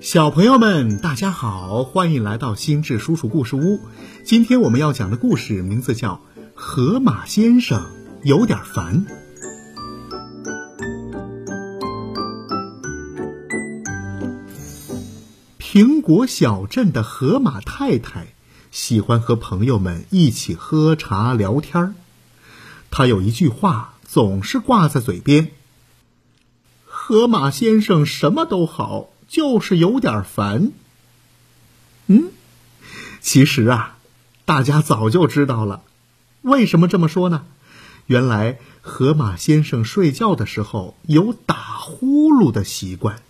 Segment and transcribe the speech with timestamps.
[0.00, 3.80] 小朋友们，大家好，欢迎来到心智叔叔故事屋。
[4.24, 6.20] 今天我们要讲的故事名字叫
[6.54, 7.90] 《河马先生
[8.22, 9.04] 有点烦》。
[15.58, 18.28] 苹果小镇的河马太太
[18.70, 21.94] 喜欢和朋友们一起喝茶聊天儿。
[22.90, 25.50] 她有一句话总是挂在嘴边
[26.86, 30.70] ：“河马先生什么都好。”就是有点烦。
[32.06, 32.30] 嗯，
[33.20, 33.96] 其实啊，
[34.44, 35.82] 大家早就知道了。
[36.42, 37.44] 为什么这么说呢？
[38.06, 43.20] 原来河马先生睡觉的时候有打呼噜的习惯。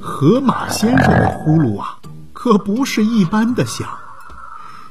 [0.00, 1.98] 河马先生的呼噜啊，
[2.32, 3.98] 可不是一般的响，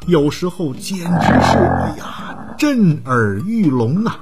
[0.05, 2.24] 有时候简直是哎呀，
[2.57, 4.19] 震耳欲聋啊！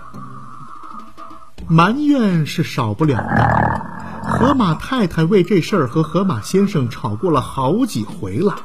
[1.68, 3.82] 埋怨是少不了的。
[4.24, 8.56] 河马太太为这事儿和河马先生吵过了好几回了。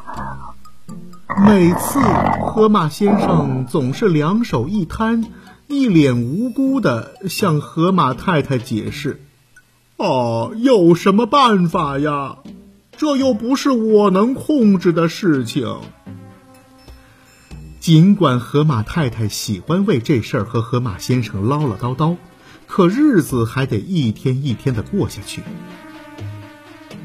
[1.45, 2.01] 每次
[2.43, 5.25] 河马先生总是两手一摊，
[5.67, 9.23] 一脸无辜的向河马太太解释
[9.99, 12.37] ：“哦，有什么办法呀？
[12.97, 15.77] 这又不是我能控制的事情。”
[17.89, 22.19] 尽管河马太太喜欢为这事儿和河马先生唠唠叨叨。
[22.67, 25.41] 可日子还得一天一天的过下去。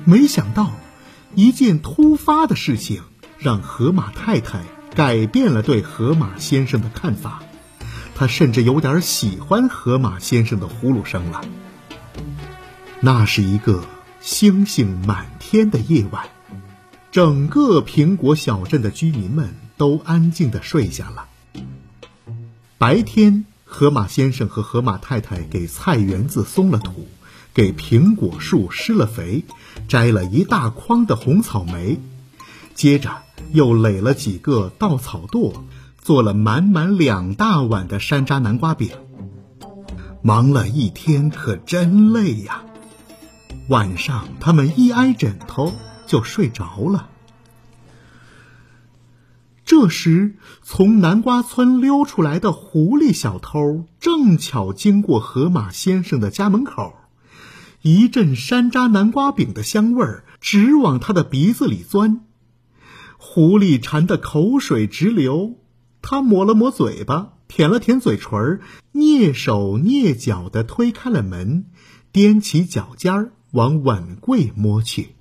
[0.03, 0.73] 没想到，
[1.35, 3.01] 一件突发的事情
[3.37, 7.41] 让河马太太改变了对河马先生的看法。
[8.13, 11.45] 她甚至有点喜欢河马先生的呼噜声了。
[12.99, 13.85] 那是一个
[14.19, 16.25] 星星满天的夜晚，
[17.09, 21.27] 整个苹果小镇的居民们都安静的睡下了。
[22.77, 23.43] 白天。
[23.65, 27.07] 河马先生和河马太太给菜园子松了土，
[27.55, 29.45] 给苹果树施了肥，
[29.87, 31.99] 摘了一大筐的红草莓，
[32.75, 35.55] 接着又垒了几个稻草垛，
[35.97, 38.91] 做了满满两大碗的山楂南瓜饼。
[40.21, 42.61] 忙了一天可真累呀！
[43.69, 45.73] 晚上他们一挨枕头
[46.05, 47.09] 就睡着了。
[49.65, 56.93] 这时，从南瓜村溜出来的狐狸小偷正巧经过河马先生的家门口，
[57.81, 62.21] 一阵山楂南瓜饼的香味儿直往他的鼻子里钻，
[63.17, 65.55] 狐狸馋得口水直流。
[66.01, 68.59] 他抹了抹嘴巴，舔了舔嘴唇，
[68.93, 71.65] 蹑手蹑脚地推开了门，
[72.11, 75.15] 踮起脚尖儿往碗柜摸去。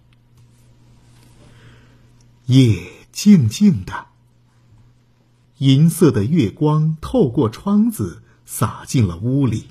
[2.46, 2.82] 夜
[3.12, 4.06] 静静的。
[5.62, 9.66] 银色的月光透过窗子洒进了屋里，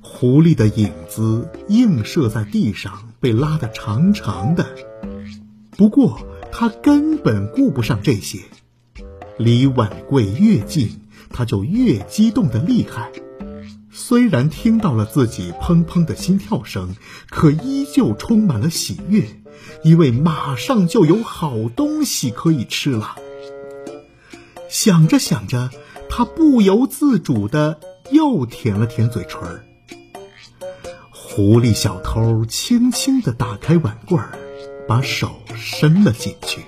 [0.00, 4.66] 狐狸的影子映射在地上，被拉得长长的。
[5.76, 8.40] 不过他根本顾不上这些，
[9.38, 13.12] 离碗柜越近，他就越激动的厉害。
[13.92, 16.96] 虽然听到了自己砰砰的心跳声，
[17.30, 19.40] 可依旧充满了喜悦，
[19.84, 23.14] 因为马上就有好东西可以吃了。
[24.74, 25.70] 想着想着，
[26.10, 27.78] 他不由自主的
[28.10, 29.62] 又舔了舔嘴唇。
[31.12, 34.36] 狐狸小偷轻轻的打开碗柜儿，
[34.88, 36.60] 把手伸了进去，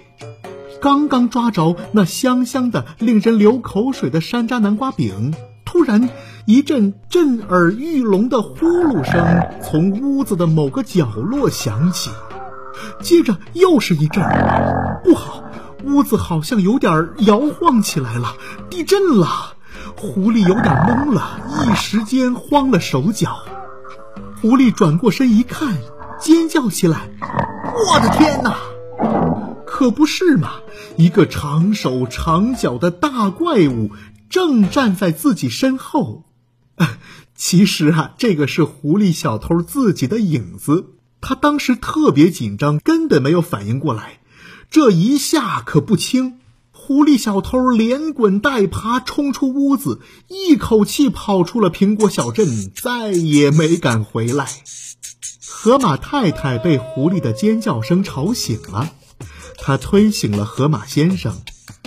[0.81, 5.35] 刚刚抓着那香香的、令人流口水的山楂南瓜饼，
[5.65, 6.09] 突然
[6.45, 12.11] 一阵震耳欲聋的呼噜声从屋子的某个角落响起，
[13.03, 14.23] 接着又是一阵，
[15.03, 15.36] 不好！
[15.97, 18.37] 屋子好像有点摇晃起来了，
[18.69, 19.55] 地震了。
[19.97, 23.39] 狐狸有点懵了，一时间慌了手脚。
[24.43, 25.79] 狐狸转过身一看，
[26.21, 27.09] 尖叫起来
[27.91, 28.59] ：“我的天哪！
[29.67, 30.57] 可不是嘛！
[30.99, 33.93] 一个长手长脚的大怪物
[34.29, 36.25] 正站在自己身后。
[37.35, 40.91] 其实啊，这个是狐狸小偷自己的影子。
[41.23, 44.21] 他当时特别紧张，根本没有反应过来。”
[44.71, 46.39] 这一下可不轻，
[46.71, 54.47] 狐狸小偷连滚带爬冲出屋子，一口气跑出了苹果小镇，再也没敢回来。
[55.49, 58.91] 河马太太被狐狸的尖叫声吵醒了，
[59.57, 61.41] 她推醒了河马先生，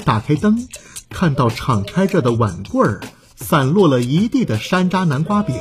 [0.04, 0.68] 打开灯，
[1.10, 3.02] 看到敞开着的碗柜儿，
[3.36, 5.56] 散落了一地的山楂南瓜饼，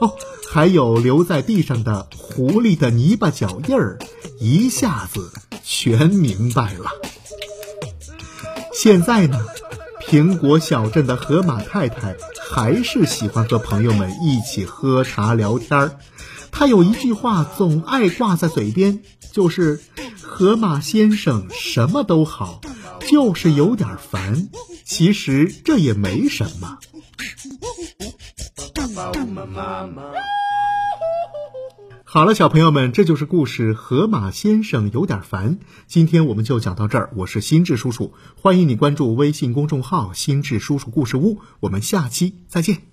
[0.00, 0.14] 哦，
[0.48, 3.98] 还有留在地上的狐狸的泥巴脚印儿，
[4.38, 5.32] 一下子。
[5.70, 6.90] 全明白了。
[8.72, 9.38] 现在呢，
[10.00, 12.16] 苹果小镇的河马太太
[12.50, 15.98] 还是喜欢和朋友们一起喝茶聊天儿。
[16.50, 19.00] 他有一句话总爱挂在嘴边，
[19.30, 19.78] 就是
[20.22, 22.62] “河马先生什么都好，
[23.06, 24.48] 就是有点烦”。
[24.86, 26.78] 其实这也没什么。
[32.10, 35.56] 好了，小朋友们，这就是故事《河马先生有点烦》。
[35.86, 37.10] 今天我们就讲到这儿。
[37.14, 41.42] 我是心智叔叔，欢迎你关注微信公众号“心智叔叔故事屋”。
[41.60, 42.87] 我们下期再见。